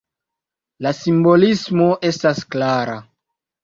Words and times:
La 0.85 0.95
simbolismo 1.01 1.93
estas 2.13 2.45
klara. 2.53 3.03